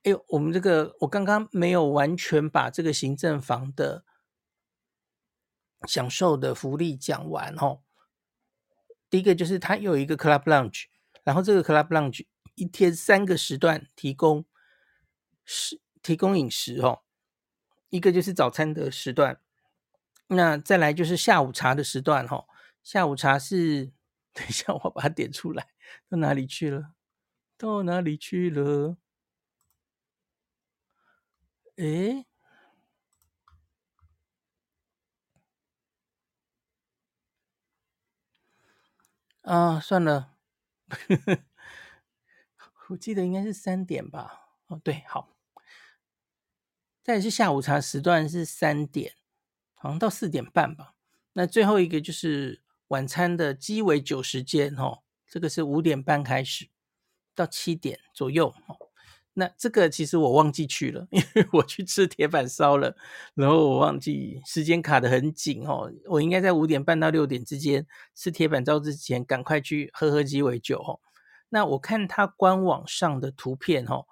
[0.04, 4.04] 哎呦，我们这个我刚刚没有完全把这个行政房的。
[5.86, 7.80] 享受的福利讲完哦，
[9.10, 10.84] 第一个就是它有一个 club lunch，
[11.22, 14.44] 然后这个 club lunch 一天三个时段提供
[15.44, 17.02] 食提供饮食哦，
[17.90, 19.40] 一个就是早餐的时段，
[20.28, 22.46] 那再来就是下午茶的时段哦，
[22.82, 23.92] 下午茶是
[24.32, 25.68] 等一下我把它点出来，
[26.08, 26.94] 到哪里去了？
[27.58, 28.96] 到哪里去了？
[31.76, 32.26] 诶。
[39.46, 40.34] 啊，算了，
[42.88, 44.48] 我记得应该是三点吧。
[44.66, 45.28] 哦，对，好。
[47.04, 49.14] 再是下午茶时段是三点，
[49.74, 50.96] 好像到四点半吧。
[51.34, 56.68] 那最后一个就是晚餐的鸡尾酒时间哦，这个是五点半开始
[57.32, 58.85] 到七点左右哦。
[59.38, 62.96] 那这个其实我忘记去了， 因为我去吃铁板烧了，
[63.34, 65.92] 然后我忘记时间卡得很紧哦。
[66.06, 71.00] 我应该在五点半到六点之间吃铁板烧之前，赶快去喝喝鸡尾酒哦。
[71.50, 74.06] 那我看它官网上的图片哦，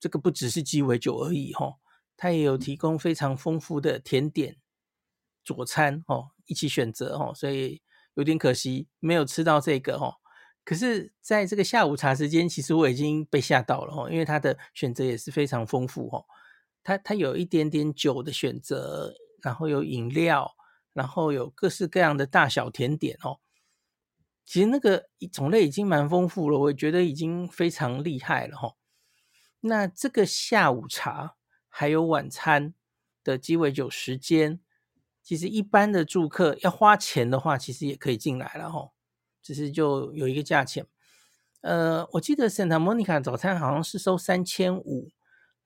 [0.00, 1.76] 这个不只是鸡尾酒而已哦，
[2.16, 4.56] 它也有提供非常丰富的甜点、
[5.44, 7.82] 佐餐哦，一起选择哦，所以
[8.14, 10.14] 有点可惜没有吃到这个哦。
[10.64, 16.24] 可是，在这个下午茶时间，其实我已经被吓到了哦，因为它的选择也是非常丰富哦。
[16.84, 20.54] 它它有一点点酒的选择，然后有饮料，
[20.92, 23.40] 然后有各式各样的大小甜点哦。
[24.44, 28.74] 其实那个种类已经蛮丰富了，我觉得已经非常厉害了哈。
[29.60, 31.36] 那这个下午茶
[31.68, 32.74] 还有晚餐
[33.24, 34.60] 的鸡尾酒时间，
[35.22, 38.90] 其实一般的住客要花钱的话，其实也可以进来了哈，
[39.42, 40.86] 只是就有一个价钱。
[41.60, 45.10] 呃，我记得 Santa Monica 早餐好像是收三千五，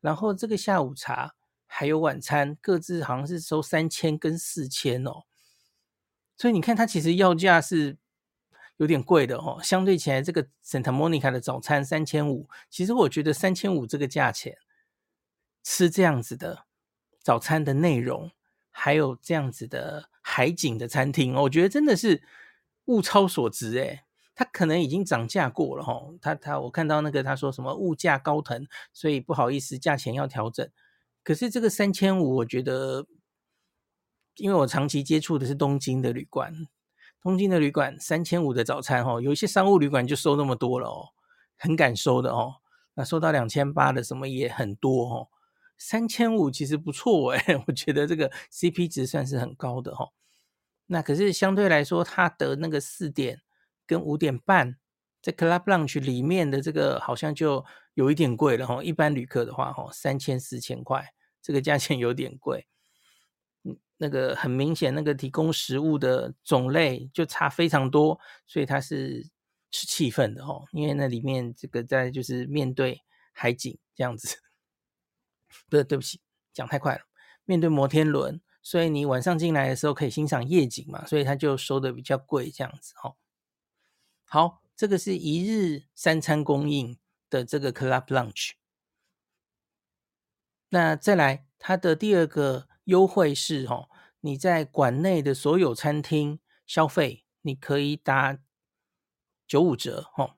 [0.01, 1.35] 然后这个下午茶
[1.67, 5.23] 还有晚餐各自好像是收三千跟四千哦。
[6.37, 7.97] 所以你看，它其实要价是
[8.77, 9.59] 有点贵的哦。
[9.63, 14.59] 相对起来，这个 Santa Monica 的早餐三千五，其实我觉得三千五这个价钱
[15.63, 16.67] 吃这样子的
[17.23, 18.31] 早餐的内容，
[18.71, 22.23] 还有这样子的海景的餐厅，我觉得真的是
[22.87, 24.01] 物超所值诶。
[24.35, 26.17] 它可能已经涨价过了吼。
[26.21, 30.69] 他他我看到那个他说什么物价高腾，所以不好意思，价钱要调整。
[31.23, 33.07] 可是这个三千五，我觉得。
[34.39, 36.69] 因为我长期接触的是东京的旅馆，
[37.23, 41.09] 东京的旅馆三千五的早餐哦，有一些商务旅馆就收那么多了哦，
[41.57, 42.57] 很敢收的哦，
[42.93, 45.29] 那收到两千八的什么也很多哦，
[45.79, 50.13] 三千五其实不错诶， 我觉得这个 CP 值算是很高的哦。
[50.87, 53.43] 那可是相对来说，它的那个四点
[53.87, 54.77] 跟五点半
[55.21, 62.67] 在 Club Lounge 里面的这个好像就有一点贵了哦，一般旅客的话哦，三千四千块，这个价钱有点贵。
[63.99, 69.27] 那个很明显，那个提供食物的种类就差非常多，所以它是
[69.71, 70.67] 吃气氛的哦。
[70.73, 73.01] 因为那里面这个在就是面对
[73.33, 74.37] 海景这样子，
[75.71, 76.21] 不是，对不起，
[76.53, 77.01] 讲太快了。
[77.47, 83.15] 面对摩天轮，所以你晚上进来的时候可以欣赏夜景嘛，所以它就收的比较贵这样子哦。
[84.25, 86.99] 好，这个是一日三餐供应
[87.31, 88.55] 的这个 Club Lunch。
[90.71, 92.69] 那再来它的第二个。
[92.87, 93.89] 优惠是哦，
[94.21, 98.39] 你在馆内的所有餐厅消费，你可以打
[99.45, 100.37] 九五折哦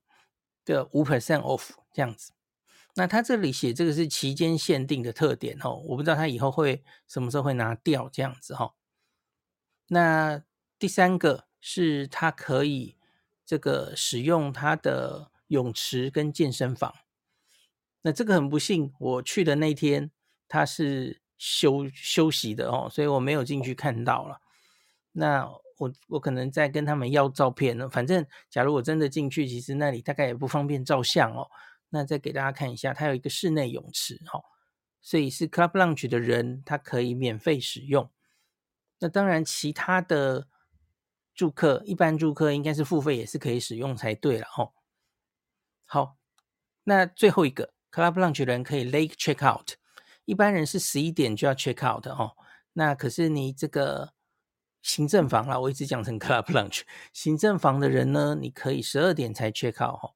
[0.64, 2.32] 的五 percent off 这样子。
[2.98, 8.74] 那他这里写这个是期间限定的特点哦，我不知道他以后会什么时候会拿掉这样子哈。
[9.86, 10.42] 那
[10.78, 12.96] 第三个是他可以
[13.46, 16.92] 这个使用他的泳池跟健身房。
[18.02, 20.10] 那这个很不幸，我去的那天
[20.48, 21.22] 他是。
[21.40, 24.40] 休休息的哦，所以我没有进去看到了。
[25.12, 27.88] 那我我可能在跟他们要照片呢。
[27.88, 31.48] 反正假如我真的进去，其实那里大概也不方便照相哦。
[31.90, 34.44] 那再给大家看一下，它有一个室内泳池哦，
[35.00, 38.10] 所以是 Club Lounge 的人他可以免费使用。
[38.98, 40.48] 那当然，其他的
[41.34, 44.72] 住客，一般住客应该是付费也是可以使用才对了哦。
[45.84, 46.16] 好，
[46.84, 49.74] 那最后一个 Club Lounge 人可以 Late Check Out。
[50.24, 52.36] 一般人是十一点就要 check out 的哦，
[52.74, 54.12] 那可是你这个
[54.82, 56.82] 行政房啦，我一直讲成 club lounge，
[57.14, 60.14] 行政房的人呢，你可以十二点才 check out 哦，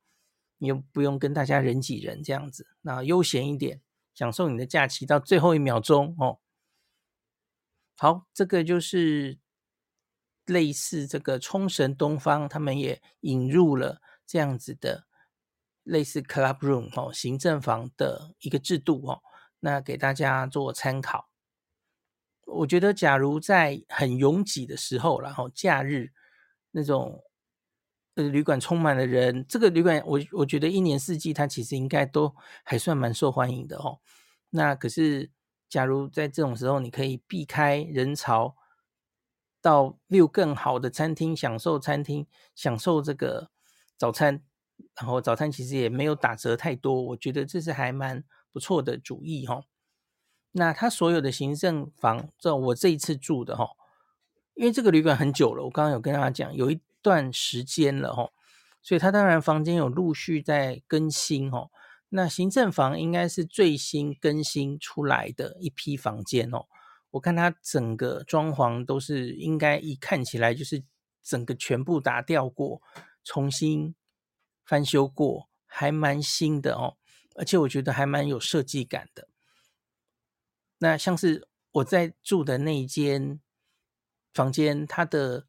[0.63, 3.81] 你又不用跟大家人挤人这样子，那悠闲一点，
[4.15, 6.39] 享受你的假期到最后一秒钟哦。
[7.99, 9.41] 好，这个就是
[10.47, 15.05] 类似这个冲绳东方，他们也引入了这样子的
[15.83, 19.21] 类似 club room 哦，行政房的一个制度哦。
[19.59, 21.29] 那给大家做参考。
[22.47, 26.13] 我觉得，假如在很拥挤的时候，然后假日
[26.71, 27.21] 那种
[28.15, 34.01] 呃旅馆充满了人，这个旅馆我我觉得一年四季它其实应该都还算蛮受欢迎的哦。
[34.51, 35.31] 那可是，
[35.69, 38.57] 假如在这种时候，你可以避开人潮，
[39.61, 43.51] 到六更好的餐厅享受餐厅享受这个
[43.97, 44.43] 早餐，
[44.97, 48.25] 然后早餐其实也没有打折太多，我觉得这是还蛮。
[48.55, 49.63] 不错的主意哈，
[50.51, 53.71] 那他所有的行政房，这我这一次住的哈，
[54.53, 58.31] 因为这个旅馆很久了，我刚刚有跟大家讲，有一段时间了哈，
[58.81, 61.69] 所以他当然房间有陆续在更新哈。
[62.11, 66.67] 那行政房应该是最新更新出来的一批房间哦，
[67.11, 70.85] 我看它整个装潢都是应该一看起来就是
[71.23, 72.83] 整个全部打掉过，
[73.25, 73.95] 重新
[74.65, 76.97] 翻修过，还蛮新的哦。
[77.35, 79.29] 而且我觉得还蛮有设计感的。
[80.79, 83.41] 那像是我在住的那一间
[84.35, 85.47] 房间，它的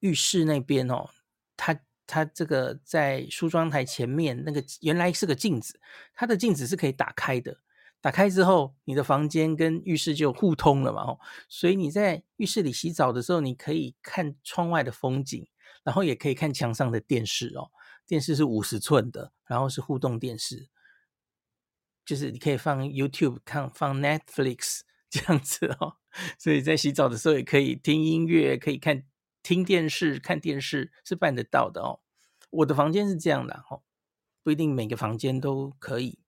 [0.00, 1.08] 浴室那边哦，
[1.56, 5.80] 它它这个在梳妆台前面那个原来是个镜子，
[6.14, 7.60] 它的镜子是可以打开的。
[8.02, 15.46] 打开之后，你的房间跟浴室就互通了嘛，哦，所以你在浴室里洗澡的时候，你可以看窗外的风景，
[15.84, 17.70] 然后也可以看墙上的电视哦。
[18.06, 20.70] 电视是五十寸的，然后是互动电视，
[22.06, 25.96] 就是你可以放 YouTube 看，放 Netflix 这样子哦。
[26.38, 29.04] 所以在洗澡的时候也可以听音乐，可以看
[29.42, 32.00] 听电视、看电视是办得到的哦。
[32.50, 33.82] 我的房间是这样的哦，
[34.42, 36.18] 不一定每个房间都可以。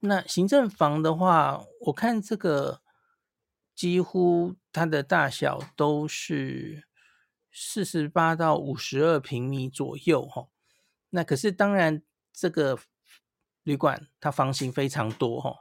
[0.00, 2.82] 那行政房的话，我看这个
[3.74, 6.88] 几乎它的大小都是
[7.52, 10.48] 四十八到五十二平米左右哈。
[11.10, 12.80] 那可是当然，这个
[13.62, 15.58] 旅馆它房型非常多哈，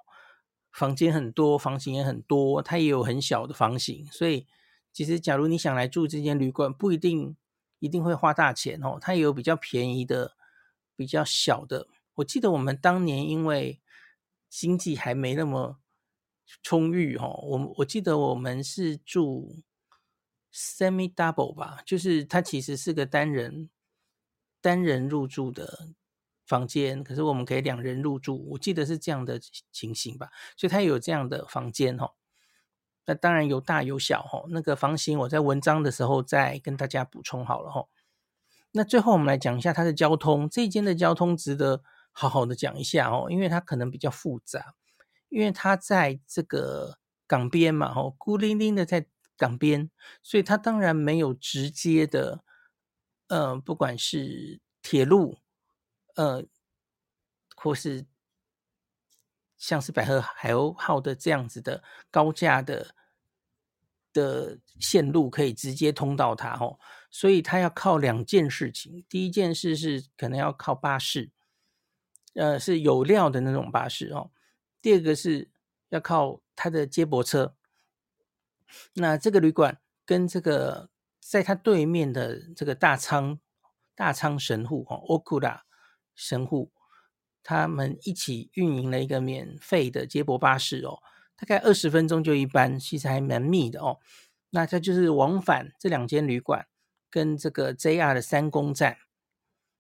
[0.72, 4.08] 房间很多，房型也很多，它也有很小的房型。
[4.08, 4.48] 所以
[4.94, 7.36] 其实假如你想来住这间旅馆，不一定
[7.80, 8.98] 一定会花大钱哦。
[9.00, 10.36] 它也有比较便宜的，
[10.96, 11.88] 比较小的。
[12.16, 13.80] 我记得我们当年因为
[14.50, 15.80] 经济还没那么
[16.62, 19.64] 充裕哈，我我记得我们是住
[20.54, 23.70] semi double 吧，就是它其实是个单人
[24.60, 25.88] 单人入住的
[26.46, 29.40] 房间，可是我们可以两人入住，我记得是这样的
[29.72, 32.14] 情形吧，所以它有这样的房间哈。
[33.06, 37.88] 那当然有大有小哈，那个房型我在文章的时候再跟大家补充好了哈。
[38.72, 41.84] 那最后我们来讲一下它的交通，这一间的交通值得。
[42.14, 44.76] 好好的讲一下哦，因为它可能比较复杂，
[45.30, 49.06] 因为它在这个港边嘛，哦，孤零零的在
[49.38, 49.90] 港边，
[50.22, 52.44] 所以它当然没有直接的，
[53.30, 55.38] 呃，不管是铁路，
[56.16, 56.44] 呃，
[57.56, 58.06] 或是
[59.62, 62.96] 像是百合海鸥号的这样子的高架的
[64.12, 66.80] 的线路可以直接通到它哦，
[67.12, 71.30] 所以它要靠两件事情，第一件事是可能要靠巴士。
[72.34, 74.32] 呃，是有料的那种巴士哦。
[74.82, 75.52] 第二个是
[75.90, 77.56] 要靠它的接驳车。
[78.94, 83.40] 那这个旅馆跟这个在它对面的这个大仓
[83.94, 85.62] 大仓神户哦，Okura
[86.16, 86.72] 神户，
[87.44, 91.00] 他们一起运营了一个免费的接驳巴士哦，
[91.36, 94.00] 大概二十分钟就一班，其实还蛮密的哦。
[94.52, 96.68] 那它就是往返这两间旅馆
[97.10, 98.98] 跟这个 JR 的三宫站。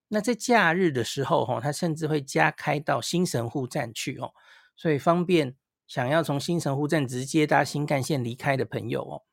[0.07, 4.33] 那在假日的时候，哈，它甚至会加开到新神户站去哦，
[4.75, 5.55] 所以方便
[5.87, 9.23] 想要从新神户站直接搭新干线离开的朋友哦。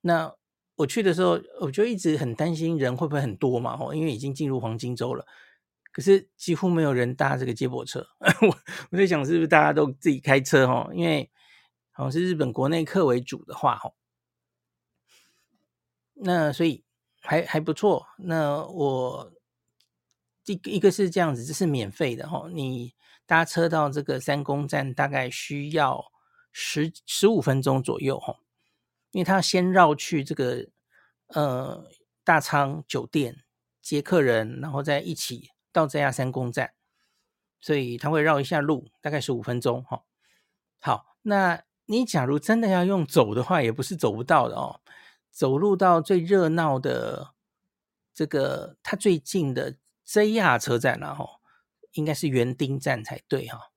[0.00, 0.34] 那
[0.76, 5.26] 我去的时候，我就一直很担心人会不会很多嘛，哦，因为已经进入黄金周了，
[5.92, 8.04] 可是几乎没有人搭这个接驳车。
[8.42, 8.58] 我
[8.90, 10.90] 我在想，是不是大家都自己开车哦？
[10.92, 11.30] 因为
[11.92, 13.94] 好像是日本国内客为主的话，哦，
[16.14, 16.84] 那所以。
[17.24, 19.32] 还还不错，那我
[20.46, 22.48] 一一个是这样子，这是免费的哈。
[22.52, 26.10] 你搭车到这个三宫站大概需要
[26.50, 28.34] 十十五分钟左右哈，
[29.12, 30.66] 因为他先绕去这个
[31.28, 31.88] 呃
[32.24, 33.44] 大仓酒店
[33.80, 36.74] 接客人，然后再一起到这家三宫站，
[37.60, 40.04] 所以他会绕一下路，大概十五分钟哈。
[40.78, 44.80] 好，那你假如真的要用走的话，也不是走不到的哦。
[45.30, 47.32] 走路到最热闹的
[48.12, 51.40] 这个，它最近的 JR 车站了哈，
[51.92, 53.70] 应该是园丁站才对哈。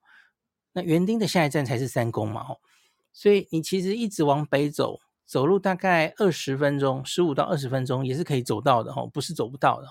[0.73, 2.57] 那园丁的下一站才是三宫嘛哈，
[3.13, 9.87] 所以你其实一直往北走，走路大概二十分钟，十五到二十分钟也是可以走到的哈，不是走不到的。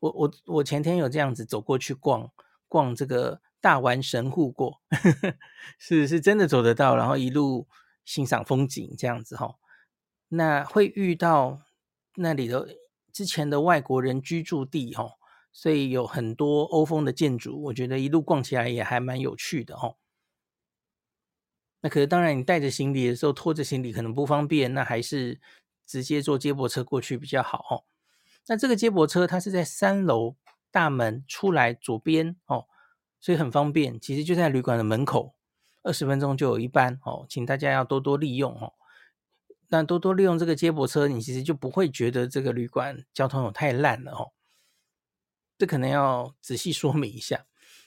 [0.00, 2.30] 我我我前天有这样子走过去逛
[2.68, 4.80] 逛这个大丸神户过，
[5.78, 7.66] 是是真的走得到，然后一路
[8.04, 9.56] 欣赏风景这样子哈。
[10.28, 11.62] 那会遇到
[12.16, 12.76] 那里的
[13.12, 15.12] 之前的外国人居住地哈，
[15.52, 19.94] 所以有很多欧风的建筑，我觉得一路逛起来也还蛮有趣的哈。
[21.80, 25.40] 那可是当然，你带着行李的时候拖着行李可能不方便，那还是
[25.86, 27.82] 直接坐接驳车过去比较好哈。
[28.48, 30.36] 那这个接驳车它是在三楼
[30.70, 32.66] 大门出来左边哦，
[33.20, 35.34] 所以很方便，其实就在旅馆的门口，
[35.82, 38.74] 二十分钟就有一班哦，请大家要多多利用哦。
[39.68, 44.32] 那多多利用这个接驳车，你其实就不会觉得这个旅馆交通有太烂了哦。
[45.58, 47.46] 这可能要仔细说明一下。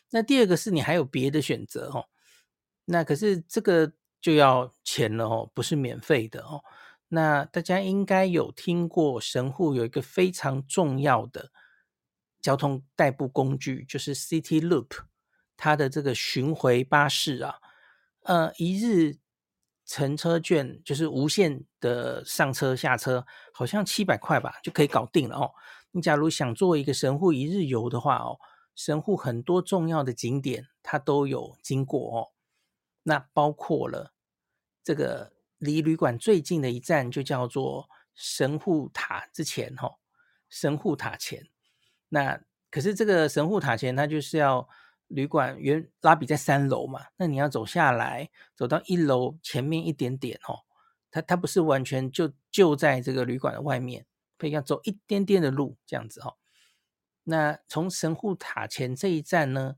[0.10, 2.10] 那第二个是你还有别的选择哦。
[2.86, 6.64] 那可是这个就要钱了哦，不是免费的哦。
[7.10, 11.52] 那大家应该有听过神户有一个非常重要的
[12.42, 14.90] 交通代步工具，就是 City Loop，
[15.58, 17.56] 它的这个巡回巴士啊，
[18.24, 19.20] 呃，一日。
[19.92, 25.50] 乘车券就是无限的上车下车，好像七百块吧就可以搞定了哦。
[25.90, 28.38] 你假如想做一个神户一日游的话哦，
[28.76, 32.28] 神户很多重要的景点它都有经过哦。
[33.02, 34.14] 那包括了
[34.84, 39.96] 这个离旅馆最近的一站就叫做神户塔之前哈，
[40.50, 41.48] 神户塔前。
[42.10, 42.42] 那
[42.72, 44.68] 可是这个神户塔前它就是要。
[45.10, 50.60] 旅馆原拉比在三楼嘛，那你要走下来，走到一楼前面一点点哦，
[51.10, 54.06] 它它不是完全就就在这个旅馆的外面，
[54.38, 56.38] 可以要走一点点的路这样子哦。
[57.24, 59.78] 那从神户塔前这一站呢，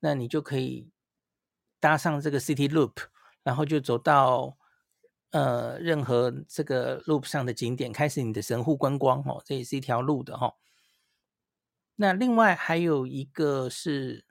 [0.00, 0.90] 那你就可以
[1.78, 2.96] 搭上这个 City Loop，
[3.44, 4.58] 然后就走到
[5.30, 9.42] 呃任何这个路上的景点，开始你的神户观光哦。
[9.44, 10.56] 这也是一条路的哈。
[11.96, 14.24] 那另外还有一个是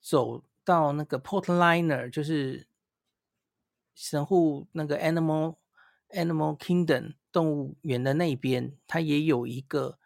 [0.00, 2.66] 走到那个 Portliner，就是。
[4.00, 5.56] 神户那个 Animal
[6.10, 9.98] Animal Kingdom 动物园的那边，它也有一个，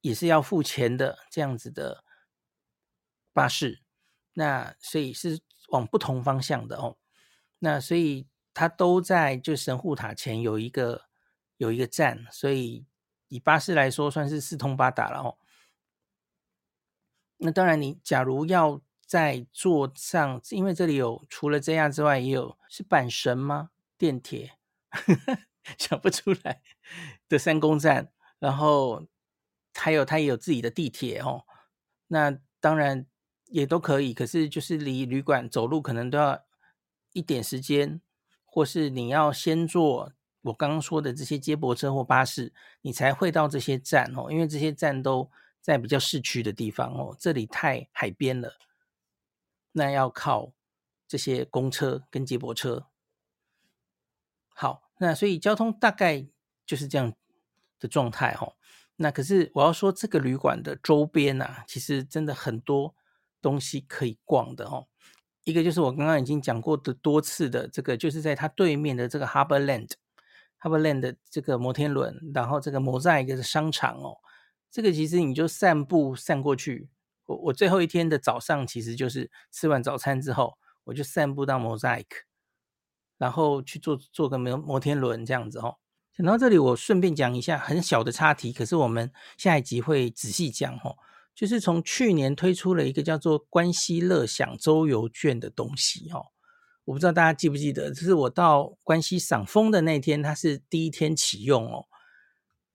[0.00, 2.02] 也是要付钱的这样子的
[3.32, 3.84] 巴士。
[4.32, 6.96] 那所以是往不同方向的哦。
[7.60, 11.02] 那所以它都在就神户塔前有一个
[11.58, 12.86] 有一个站，所以
[13.28, 15.36] 以巴士来说算是四通八达了哦。
[17.36, 18.80] 那当然，你假如要。
[19.06, 23.70] 在坐上，因为这里有除了这样之外，也有是阪神吗？
[23.98, 24.56] 电铁
[25.76, 26.62] 想不出来
[27.28, 29.06] 的三宫站，然后
[29.74, 31.44] 还有它也有自己的地铁哦。
[32.08, 33.06] 那当然
[33.44, 36.42] 也都可以，可是就是离旅馆走路可能都要
[37.12, 38.00] 一点时间，
[38.54, 42.52] 或是你要先坐我刚刚说的这些接驳车或巴士，
[42.82, 44.30] 你才会到这些站哦。
[44.30, 45.28] 因为这些站都
[45.60, 48.52] 在比较市区的地方哦，这里太海边了。
[49.72, 50.52] 那要靠
[51.08, 52.86] 这些公车跟接驳车。
[54.50, 56.24] 好，那所以交通大概
[56.64, 57.12] 就是这样
[57.80, 58.54] 的状态哦。
[58.94, 62.94] 那可是我要说，这个旅馆的周边啊，其实真的很多
[63.42, 64.86] 东西可以逛的哦。
[65.44, 74.16] 一个就是我刚刚已经讲过的多次的这个，就是在它对面的这个 Harbourland，Harbourland 的这个摩天轮，然后这个 Mosaic 的商场哦，
[74.70, 76.88] 这个其实你就散步散过去。
[77.26, 82.06] 我我最后一天的早上，其实就是吃完早餐之后，我就散步到 Mosaic，
[83.18, 85.76] 然后去坐坐个摩摩天轮这样子哦。
[86.16, 90.96] 讲到这里，我顺便讲一下很小的插题，可是我们下一集会仔细讲哦。
[91.34, 96.26] 就是从去年推出了一个叫做关西乐享周游券的东西哦，
[96.84, 101.86] 我不知道大家记不记得，就是我到关西赏枫的那天，它是第一天启用哦。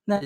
[0.05, 0.19] 那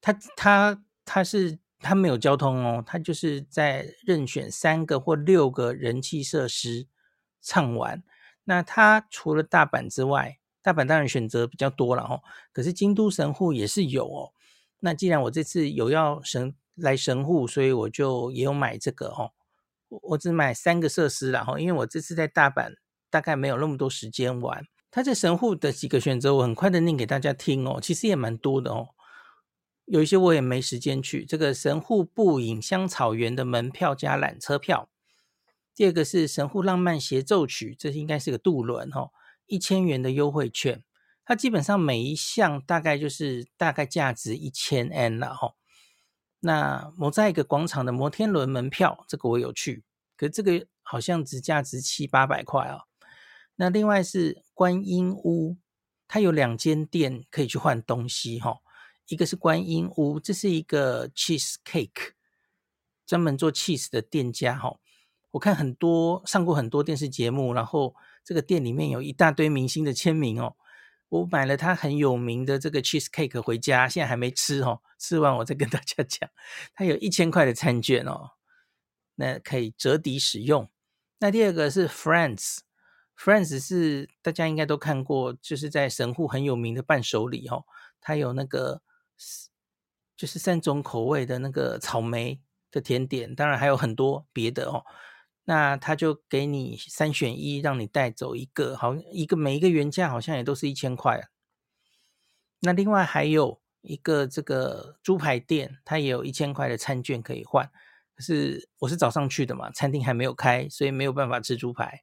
[0.00, 1.58] 它它它是。
[1.78, 6.88] 它没有交通哦，它就是在任选三个或六个人气设施
[7.42, 8.02] 畅玩。
[8.44, 12.22] 那它除了大阪之外，大阪当然选择比较多了哦。
[12.50, 14.32] 可是京都神户也是有哦。
[14.80, 19.32] 那既然我这次有要神来神户，所以我就也有买这个哦。
[19.88, 22.74] 我只买三个设施然后，因为我这次在大阪
[23.10, 24.64] 大概没有那么多时间玩。
[24.90, 27.78] 它在神户的几个选择，我很快的念给大家听哦。
[27.82, 28.88] 其实也蛮多的哦。
[29.84, 31.24] 有一些我也没时间去。
[31.24, 34.88] 这个神户步影香草园的门票加缆车票。
[35.74, 39.10] 第二个是神户浪漫协奏曲，这应该是个渡轮哦，
[39.44, 40.82] 一千元的优惠券。
[41.24, 45.55] 它基本上每一项大概就是大概价值一千 N 了哈。
[46.46, 49.82] 那某在一个广场的摩天轮门票，这个我有去，
[50.16, 52.82] 可这个好像只价值七八百块啊。
[53.56, 55.56] 那另外是观音屋，
[56.06, 58.58] 它有两间店可以去换东西哈。
[59.08, 62.12] 一个是观音屋，这是一个 cheese cake，
[63.04, 64.76] 专门做 cheese 的店家哈。
[65.32, 70.54] 我看很多上过很多电视节目，然后这个店里面有一大堆明星的签名哦。
[71.08, 76.28] 我买了它很有名的这个 cheese cake 回家，现在还没吃哦，吃完我再跟大家 讲。
[76.74, 78.32] 它有一千块的餐券哦，
[79.14, 80.68] 那可以折抵使用。
[81.18, 87.64] 那第二个是 Friends，Friends 是大家应该都看过，就是在神户很有名的伴手礼哦，
[88.00, 88.82] 它有那个。
[90.16, 92.40] 就是三种口味的那个草莓
[92.70, 94.82] 的甜点，当然还有很多别的哦。
[95.48, 101.28] 那他就给你三选一，让你带走一个，好一个每一个原价好像也都是一千块。
[102.60, 107.70] 那另外还有一个这个猪排店，它也有一千块的餐券可以换。
[108.14, 112.02] 可是我是早上去的嘛，餐厅还没有开，所以没有办法吃猪排。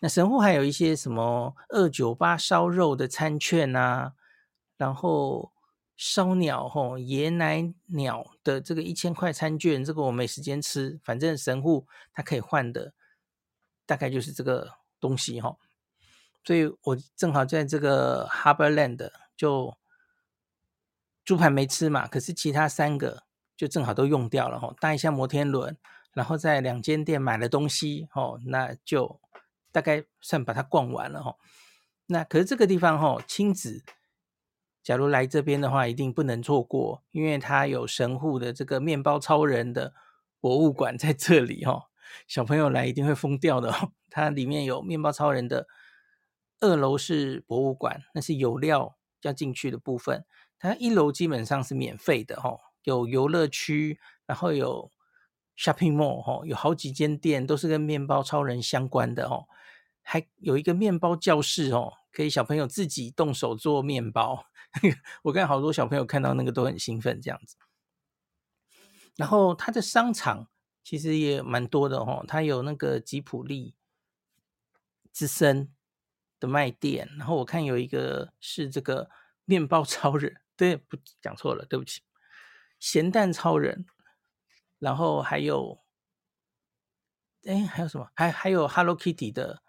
[0.00, 4.14] 那神户还有一些什么二九八烧肉的餐券啊，
[4.76, 5.53] 然后。
[5.96, 12.92] 烧鸟吼，爷奶鸟的这个一千块餐券，这个我没时间吃，反正神户它可以换的，
[13.86, 15.56] 大概就是这个东西哈。
[16.42, 19.76] 所以我正好在这个 Harbor Land 就
[21.24, 23.22] 猪排没吃嘛，可是其他三个
[23.56, 24.74] 就正好都用掉了哈。
[24.80, 25.76] 搭一下摩天轮，
[26.12, 29.20] 然后在两间店买了东西哦，那就
[29.70, 31.36] 大概算把它逛完了哈。
[32.06, 33.84] 那可是这个地方哈，亲子。
[34.84, 39.94] 假如来这边的话，一定不能错过，因为它有神户的这个面包超人的
[40.40, 41.84] 博物馆在这里哦。
[42.28, 45.66] 小朋友来一定会疯掉的哦，它里面有面包超人的
[46.60, 50.26] 二楼是博物馆，那是有料要进去的部分。
[50.58, 54.90] 它一楼基本上是免费的哦，有游乐区，然后有
[55.56, 59.46] shopping mall 哦，有好几间店都是跟面包超人相关的哦，
[60.02, 64.44] 还有一个面包教室哦，可以小朋友自己动手做面包。
[65.22, 67.56] 我看好多小朋友看到那个都很兴奋这样子。
[69.16, 70.48] 然后它的商场
[70.82, 73.76] 其实也蛮多的哦，它有那个吉普力
[75.12, 75.72] 之森
[76.40, 79.08] 的卖店，然后我看有一个是这个
[79.44, 80.40] 面包超人。
[80.56, 82.02] 对，不讲错了，对不起。
[82.78, 83.86] 咸蛋超人，
[84.78, 85.82] 然后还有，
[87.44, 88.08] 哎，还有什么？
[88.14, 89.62] 还还有 Hello Kitty 的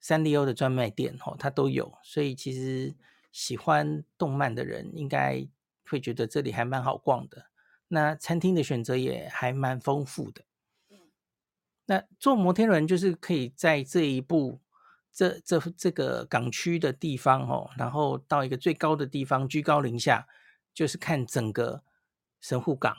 [0.00, 1.98] 三丽鸥的专卖店哦，它都有。
[2.02, 2.96] 所以其实
[3.34, 5.44] 喜欢动漫的人应该
[5.90, 7.46] 会觉得这里还蛮好逛的。
[7.88, 10.44] 那餐厅的选择也还蛮丰富的。
[11.86, 14.60] 那坐摩天轮就是可以在这一步。
[15.16, 20.26] 这这这个港区的地方哦，然后到一个最高的地方，居高临下，
[20.74, 21.84] 就是看整个
[22.40, 22.96] 神户港。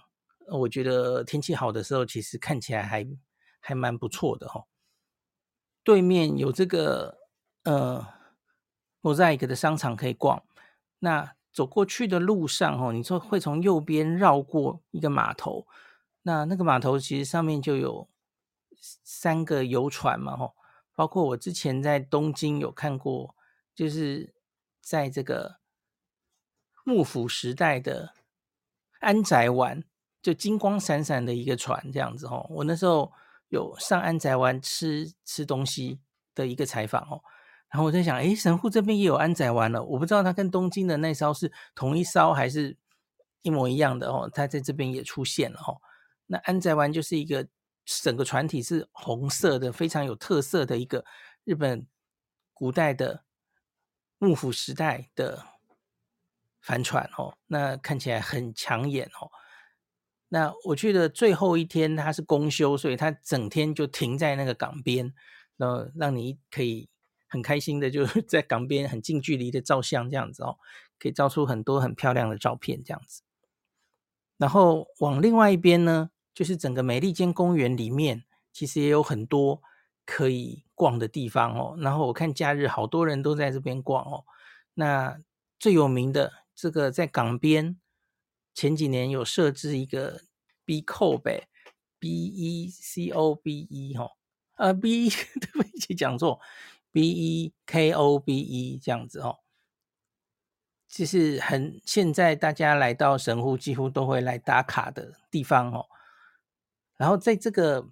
[0.47, 3.05] 我觉得天气好的时候，其实看起来还
[3.59, 4.67] 还蛮不错的哦。
[5.83, 7.17] 对面有这个
[7.65, 8.07] 呃
[9.06, 10.41] Mosaic 的商场可以逛。
[10.97, 15.68] 那走过去的路上哦，你说会从右边绕过一个码头，
[16.24, 18.10] 那那个码头其实上面就有
[19.03, 20.56] 三个游船嘛，吼。
[20.95, 23.36] 包括我之前在东京有看过，
[23.76, 24.34] 就是
[24.82, 25.58] 在这个
[26.84, 28.16] 幕府时代的
[29.01, 29.84] 安宅湾，
[30.22, 32.47] 就金光闪闪的一个船这样子哦。
[32.49, 33.12] 我那时候
[33.49, 35.99] 有上安宅湾吃吃东西
[36.34, 37.22] 的一个采访哦，
[37.70, 42.78] 然后我在想，诶，神户这边也有安宅丸了，我不知道它跟东京的那艘是同一艘还是
[43.41, 44.30] 一模一样的哦。
[44.34, 45.82] 它在这边也出现了哦。
[46.28, 47.47] 那安宅丸就是一个。
[47.88, 51.05] 整个船体是红色的，非常有特色的一个
[51.43, 51.86] 日本
[52.51, 53.24] 古代的
[54.18, 55.45] 幕府时代的
[56.63, 59.30] 帆船哦，那看起来很抢眼哦。
[60.30, 65.13] 那我去的最后一天，它是公休，所以它整天就停在那个港边，
[65.55, 66.89] 然后让你可以
[67.36, 70.57] 很开心的就是在港边很近距离的照相这样子哦，
[70.97, 73.23] 可以照出很多很漂亮的照片这样子。
[74.38, 78.23] 然后往另外一边呢，就是整个美利坚公园里面，
[78.53, 79.61] 其实也有很多
[80.05, 81.75] 可以逛的地方哦。
[81.79, 84.23] 然后我看假日好多人都在这边逛哦。
[84.75, 85.19] 那
[85.59, 87.77] 最有名的这个在港边，
[88.53, 90.21] 前几年有设置一个
[90.65, 91.43] B c o b e
[91.99, 94.11] B E C O B E 哈，
[94.55, 96.39] 呃 B 对不起讲错
[96.95, 99.39] B E K O B E 这样子哦。
[100.87, 105.87] 就是很现在大家来到神户几乎都会来打卡的地方哦。
[106.95, 107.89] 然后在这个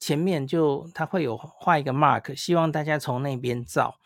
[0.00, 4.00] 前面就他会有画一个 mark，希望大家从那边照。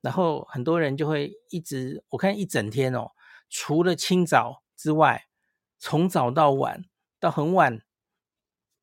[0.00, 3.10] 然后很多人就会一直，我看一整天哦，
[3.50, 5.26] 除了清早之外，
[5.78, 6.86] 从早到晚
[7.20, 7.82] 到很晚，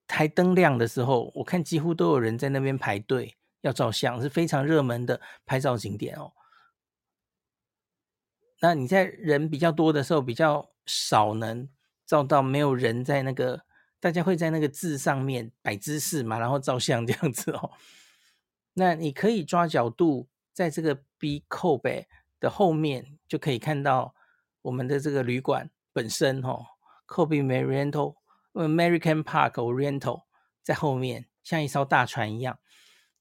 [0.05, 6.34] 台灯亮的时候，我看几乎都有人在那边排队要照相，是非常热门的拍照景点哦。
[8.62, 11.68] 那你在人比较多的时候，比较少能
[12.05, 13.66] 照到没有人在那个。
[14.01, 17.70] 大家会在那个字上面摆姿势嘛，然后照相这样子哦。
[18.74, 22.07] 那你可以抓角度，在这个 B Kobe
[22.39, 24.16] 的后面就可以看到
[24.64, 26.66] 我们的这个旅馆本身哦
[27.05, 28.16] ，Kobe Marriott
[28.53, 30.24] American Park Oriental
[30.64, 32.57] 在后面像一艘大船一样。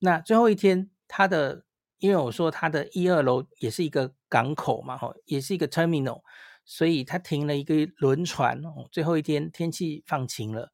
[0.00, 1.64] 那最后一天，它的
[1.98, 6.22] 因为我说它的一二楼也是一个港口嘛，哈，也是一个 terminal。
[6.62, 10.70] 所以他停了一个轮船哦，最后一天天气放晴了，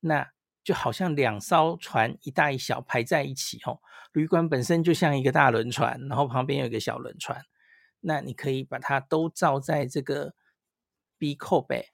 [0.00, 0.28] 那
[0.62, 3.80] 就好像两艘船一大一小排在一起哦。
[4.12, 7.42] 旅馆本身就像一个大轮船，然后旁边有一个小轮船，
[8.00, 10.34] 那你可以把它都照在这个
[11.16, 11.84] B Kobe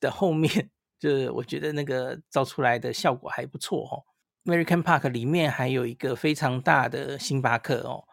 [0.00, 0.70] 的后面，
[1.00, 4.04] 就是我觉得那个照出来的效果还不错哦。
[4.48, 8.08] American Park 里面还有一个非常大的星巴克哦，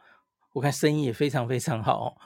[0.52, 2.18] 我看生意也非常非常好哦。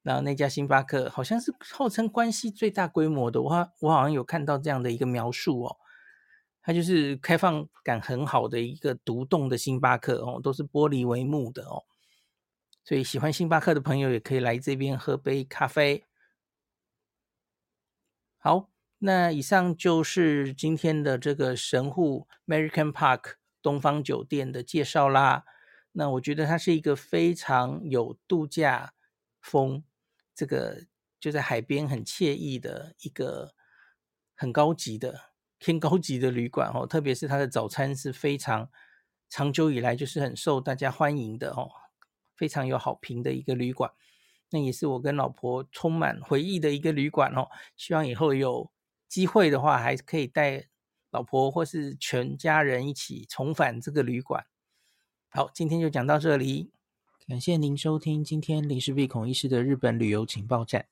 [0.00, 5.76] 然后那家星巴克好像是号称关西最大规模的，我我好像有看到这样的一个描述哦，
[6.62, 11.84] 它就是开放感很好的一个独栋的星巴克哦，都是玻璃帷幕的哦，
[12.84, 16.06] 所以喜欢星巴克的朋友也可以来这边喝杯咖啡。
[18.38, 25.44] 好，那以上就是今天的这个神户 American Park 东方酒店的介绍啦。
[25.92, 28.94] 那我觉得它是一个非常有度假
[29.40, 29.84] 风。
[30.34, 30.86] 这个
[31.18, 33.54] 就在海边，很惬意的一个
[34.36, 38.70] 很高级的偏高级的旅馆哦，特别是它的早餐是非常
[39.28, 41.68] 长久以来就是很受大家欢迎的哦，
[42.36, 43.90] 非常有好评的一个旅馆。
[44.50, 47.48] 那也是我跟老婆充满回忆的一个旅馆哦。
[47.76, 48.70] 希望以后有
[49.08, 50.68] 机会的话，还可以带
[51.10, 54.44] 老婆或是全家人一起重返这个旅馆。
[55.30, 56.70] 好，今天就讲到这里，
[57.26, 60.86] 感谢您收听今天林氏璧孔医师的日本旅游情报站。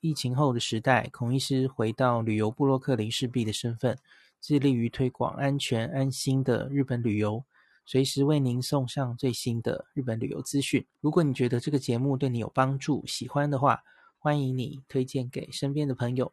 [0.00, 3.98] 疫情后的时代，孔医师回到旅游部落客林氏璧的身份，
[4.40, 7.42] 致力于推广安全安心的日本旅游，
[7.86, 10.86] 随时为您送上最新的日本旅游资讯。
[11.00, 13.82] 如果你觉得这个节目对你有帮助，喜欢的话，
[14.18, 16.32] 欢迎你推荐给身边的朋友，